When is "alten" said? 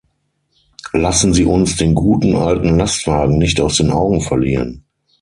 2.35-2.75